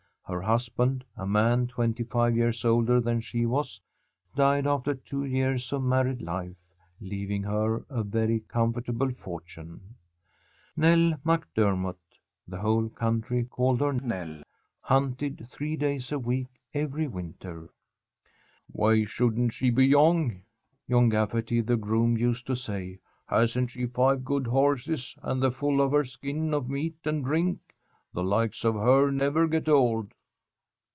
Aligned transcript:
Her 0.27 0.41
husband, 0.43 1.03
a 1.17 1.27
man 1.27 1.67
twenty 1.67 2.05
five 2.05 2.37
years 2.37 2.63
older 2.63 3.01
than 3.01 3.19
she 3.19 3.45
was, 3.45 3.81
died 4.33 4.65
after 4.65 4.95
two 4.95 5.25
years 5.25 5.73
of 5.73 5.83
married 5.83 6.21
life, 6.21 6.55
leaving 7.01 7.43
her 7.43 7.83
a 7.89 8.01
very 8.01 8.39
comfortable 8.39 9.11
fortune. 9.11 9.95
Nell 10.77 11.19
MacDermott 11.25 11.97
the 12.47 12.59
whole 12.59 12.87
country 12.87 13.43
called 13.43 13.81
her 13.81 13.91
Nell 13.91 14.41
hunted 14.79 15.45
three 15.49 15.75
days 15.75 16.13
a 16.13 16.19
week 16.19 16.47
every 16.73 17.09
winter. 17.09 17.69
"Why 18.71 19.03
shouldn't 19.03 19.51
she 19.51 19.69
be 19.69 19.85
young?" 19.85 20.43
John 20.89 21.09
Gafferty, 21.09 21.59
the 21.59 21.75
groom, 21.75 22.17
used 22.17 22.47
to 22.47 22.55
say. 22.55 22.99
"Hasn't 23.27 23.71
she 23.71 23.85
five 23.85 24.23
good 24.23 24.47
horses 24.47 25.13
and 25.23 25.43
the 25.43 25.51
full 25.51 25.81
of 25.81 25.91
her 25.91 26.05
skin 26.05 26.53
of 26.53 26.69
meat 26.69 26.99
and 27.03 27.21
drink? 27.25 27.59
The 28.13 28.23
likes 28.23 28.63
of 28.63 28.75
her 28.75 29.11
never 29.11 29.45
get 29.45 29.67
old." 29.67 30.13